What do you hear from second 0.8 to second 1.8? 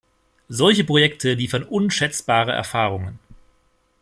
Projekte liefern